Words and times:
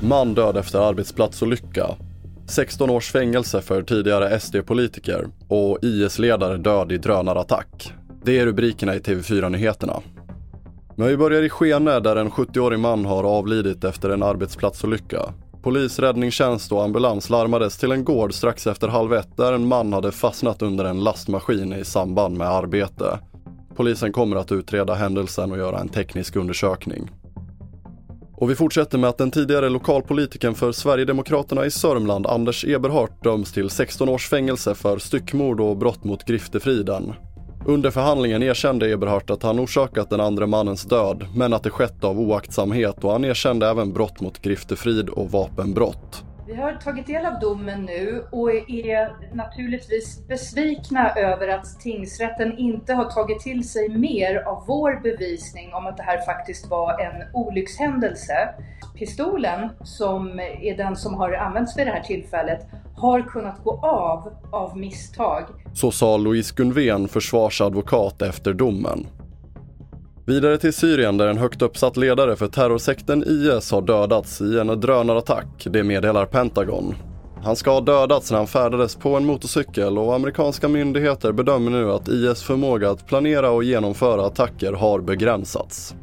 Man 0.00 0.34
död 0.34 0.56
efter 0.56 0.78
arbetsplatsolycka. 0.78 1.86
16 2.46 2.90
års 2.90 3.12
fängelse 3.12 3.60
för 3.60 3.82
tidigare 3.82 4.40
SD-politiker 4.40 5.26
och 5.48 5.78
IS-ledare 5.82 6.56
död 6.56 6.92
i 6.92 6.98
drönarattack. 6.98 7.92
Det 8.24 8.38
är 8.38 8.46
rubrikerna 8.46 8.94
i 8.94 8.98
TV4-nyheterna. 8.98 10.02
Men 10.96 11.08
vi 11.08 11.16
börjar 11.16 11.42
i 11.42 11.48
Skene 11.48 12.00
där 12.00 12.16
en 12.16 12.30
70-årig 12.30 12.78
man 12.78 13.04
har 13.04 13.24
avlidit 13.24 13.84
efter 13.84 14.10
en 14.10 14.22
arbetsplatsolycka. 14.22 15.20
Polis, 15.62 15.98
räddningstjänst 15.98 16.72
och 16.72 16.84
ambulans 16.84 17.30
larmades 17.30 17.78
till 17.78 17.92
en 17.92 18.04
gård 18.04 18.34
strax 18.34 18.66
efter 18.66 18.88
halv 18.88 19.14
ett 19.14 19.36
där 19.36 19.52
en 19.52 19.68
man 19.68 19.92
hade 19.92 20.12
fastnat 20.12 20.62
under 20.62 20.84
en 20.84 21.04
lastmaskin 21.04 21.72
i 21.72 21.84
samband 21.84 22.36
med 22.36 22.48
arbete. 22.48 23.18
Polisen 23.76 24.12
kommer 24.12 24.36
att 24.36 24.52
utreda 24.52 24.94
händelsen 24.94 25.52
och 25.52 25.58
göra 25.58 25.78
en 25.78 25.88
teknisk 25.88 26.36
undersökning. 26.36 27.10
Och 28.36 28.50
vi 28.50 28.54
fortsätter 28.54 28.98
med 28.98 29.10
att 29.10 29.18
den 29.18 29.30
tidigare 29.30 29.68
lokalpolitiken 29.68 30.54
för 30.54 30.72
Sverigedemokraterna 30.72 31.66
i 31.66 31.70
Sörmland, 31.70 32.26
Anders 32.26 32.64
Eberhardt, 32.64 33.22
döms 33.22 33.52
till 33.52 33.70
16 33.70 34.08
års 34.08 34.28
fängelse 34.28 34.74
för 34.74 34.98
styckmord 34.98 35.60
och 35.60 35.76
brott 35.76 36.04
mot 36.04 36.24
griftefriden. 36.24 37.12
Under 37.66 37.90
förhandlingen 37.90 38.42
erkände 38.42 38.90
Eberhardt 38.90 39.30
att 39.30 39.42
han 39.42 39.60
orsakat 39.60 40.10
den 40.10 40.20
andra 40.20 40.46
mannens 40.46 40.84
död, 40.84 41.26
men 41.36 41.52
att 41.52 41.62
det 41.62 41.70
skett 41.70 42.04
av 42.04 42.20
oaktsamhet 42.20 43.04
och 43.04 43.12
han 43.12 43.24
erkände 43.24 43.68
även 43.68 43.92
brott 43.92 44.20
mot 44.20 44.42
griftefrid 44.42 45.08
och 45.08 45.30
vapenbrott. 45.30 46.24
Vi 46.46 46.54
har 46.54 46.72
tagit 46.72 47.06
del 47.06 47.26
av 47.26 47.40
domen 47.40 47.84
nu 47.84 48.24
och 48.30 48.50
är 48.70 49.34
naturligtvis 49.34 50.26
besvikna 50.28 51.10
över 51.14 51.48
att 51.48 51.80
tingsrätten 51.80 52.58
inte 52.58 52.94
har 52.94 53.04
tagit 53.04 53.40
till 53.40 53.68
sig 53.68 53.88
mer 53.88 54.36
av 54.36 54.64
vår 54.66 55.00
bevisning 55.02 55.74
om 55.74 55.86
att 55.86 55.96
det 55.96 56.02
här 56.02 56.24
faktiskt 56.24 56.70
var 56.70 57.00
en 57.00 57.22
olyckshändelse. 57.32 58.54
Pistolen, 58.98 59.70
som 59.84 60.40
är 60.40 60.76
den 60.76 60.96
som 60.96 61.14
har 61.14 61.32
använts 61.32 61.78
vid 61.78 61.86
det 61.86 61.90
här 61.90 62.02
tillfället, 62.02 62.66
har 62.96 63.22
kunnat 63.22 63.64
gå 63.64 63.80
av 63.82 64.32
av 64.52 64.78
misstag. 64.78 65.44
Så 65.74 65.90
sa 65.90 66.16
Louise 66.16 66.54
Gunven, 66.56 67.08
försvarsadvokat 67.08 68.22
efter 68.22 68.52
domen. 68.52 69.06
Vidare 70.26 70.58
till 70.58 70.72
Syrien 70.72 71.16
där 71.16 71.28
en 71.28 71.38
högt 71.38 71.62
uppsatt 71.62 71.96
ledare 71.96 72.36
för 72.36 72.46
terrorsekten 72.46 73.24
IS 73.26 73.70
har 73.70 73.82
dödats 73.82 74.40
i 74.40 74.58
en 74.58 74.80
drönarattack, 74.80 75.66
det 75.70 75.84
meddelar 75.84 76.26
Pentagon. 76.26 76.94
Han 77.42 77.56
ska 77.56 77.70
ha 77.70 77.80
dödats 77.80 78.30
när 78.30 78.38
han 78.38 78.46
färdades 78.46 78.96
på 78.96 79.16
en 79.16 79.26
motorcykel 79.26 79.98
och 79.98 80.14
amerikanska 80.14 80.68
myndigheter 80.68 81.32
bedömer 81.32 81.70
nu 81.70 81.92
att 81.92 82.08
IS 82.08 82.42
förmåga 82.42 82.90
att 82.90 83.06
planera 83.06 83.50
och 83.50 83.64
genomföra 83.64 84.26
attacker 84.26 84.72
har 84.72 85.00
begränsats. 85.00 85.94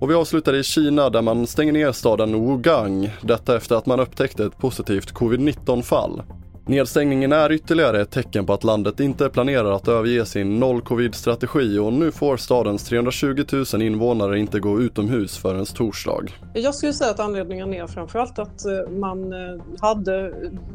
Och 0.00 0.10
vi 0.10 0.14
avslutar 0.14 0.54
i 0.54 0.62
Kina 0.62 1.10
där 1.10 1.22
man 1.22 1.46
stänger 1.46 1.72
ner 1.72 1.92
staden 1.92 2.46
Wugang, 2.46 3.10
detta 3.22 3.56
efter 3.56 3.76
att 3.76 3.86
man 3.86 4.00
upptäckte 4.00 4.44
ett 4.44 4.58
positivt 4.58 5.12
covid-19-fall. 5.12 6.22
Nedstängningen 6.70 7.32
är 7.32 7.52
ytterligare 7.52 8.00
ett 8.00 8.10
tecken 8.10 8.46
på 8.46 8.52
att 8.52 8.64
landet 8.64 9.00
inte 9.00 9.28
planerar 9.28 9.72
att 9.72 9.88
överge 9.88 10.26
sin 10.26 10.60
noll-covid-strategi 10.60 11.78
och 11.78 11.92
nu 11.92 12.12
får 12.12 12.36
stadens 12.36 12.84
320 12.84 13.44
000 13.72 13.82
invånare 13.82 14.38
inte 14.38 14.60
gå 14.60 14.80
utomhus 14.80 15.38
förrän 15.38 15.64
torsdag. 15.64 16.24
Jag 16.54 16.74
skulle 16.74 16.92
säga 16.92 17.10
att 17.10 17.20
anledningen 17.20 17.74
är 17.74 17.86
framförallt 17.86 18.38
att 18.38 18.64
eh, 18.64 18.90
man 18.90 19.32
eh, 19.32 19.62
hade 19.80 20.34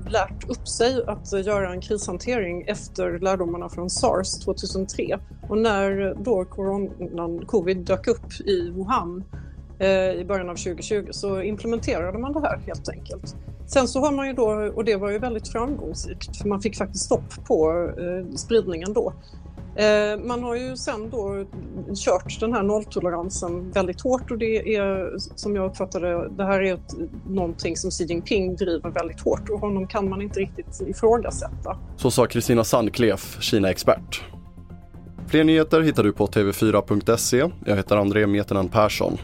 lärt 0.09 0.49
upp 0.49 0.67
sig 0.67 1.03
att 1.07 1.45
göra 1.45 1.71
en 1.71 1.81
krishantering 1.81 2.61
efter 2.61 3.19
lärdomarna 3.19 3.69
från 3.69 3.89
sars 3.89 4.39
2003. 4.45 5.19
Och 5.49 5.57
när 5.57 6.15
då 6.23 6.45
coronan, 6.45 7.45
covid 7.45 7.77
dök 7.77 8.07
upp 8.07 8.39
i 8.45 8.69
Wuhan 8.69 9.23
eh, 9.79 9.89
i 9.89 10.25
början 10.27 10.49
av 10.49 10.55
2020 10.55 11.07
så 11.11 11.41
implementerade 11.41 12.19
man 12.19 12.33
det 12.33 12.41
här 12.41 12.59
helt 12.67 12.89
enkelt. 12.89 13.35
Sen 13.67 13.87
så 13.87 13.99
har 13.99 14.11
man 14.11 14.27
ju 14.27 14.33
då, 14.33 14.71
och 14.75 14.85
det 14.85 14.95
var 14.95 15.11
ju 15.11 15.19
väldigt 15.19 15.47
framgångsrikt, 15.47 16.37
för 16.37 16.47
man 16.49 16.61
fick 16.61 16.77
faktiskt 16.77 17.05
stopp 17.05 17.45
på 17.47 17.89
eh, 17.97 18.35
spridningen 18.35 18.93
då. 18.93 19.13
Eh, 19.75 20.19
man 20.25 20.43
har 20.43 20.55
ju 20.55 20.77
sen 20.77 21.09
då 21.09 21.45
kört 21.95 22.39
den 22.39 22.53
här 22.53 22.63
nolltoleransen 22.63 23.71
väldigt 23.71 24.01
hårt 24.01 24.31
och 24.31 24.37
det 24.37 24.75
är 24.75 25.13
som 25.17 25.55
jag 25.55 25.65
uppfattade 25.65 26.29
det 26.29 26.43
här 26.43 26.61
är 26.61 26.73
ett, 26.73 26.95
någonting 27.29 27.77
som 27.77 27.91
Xi 27.91 28.05
Jinping 28.05 28.55
driver 28.55 28.89
väldigt 28.89 29.21
hårt 29.21 29.49
och 29.49 29.59
honom 29.59 29.87
kan 29.87 30.09
man 30.09 30.21
inte 30.21 30.39
riktigt 30.39 30.81
ifrågasätta. 30.87 31.77
Så 31.97 32.11
sa 32.11 32.25
Kristina 32.25 32.63
Sandklef, 32.63 33.37
Kina-expert. 33.41 34.23
Fler 35.27 35.43
nyheter 35.43 35.81
hittar 35.81 36.03
du 36.03 36.13
på 36.13 36.27
tv4.se. 36.27 37.49
Jag 37.65 37.75
heter 37.75 37.97
André 37.97 38.27
Metenen 38.27 38.67
Persson. 38.67 39.17